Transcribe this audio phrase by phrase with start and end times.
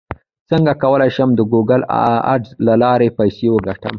[0.49, 1.81] څنګه کولی شم د ګوګل
[2.33, 3.89] اډز له لارې پیسې وګټم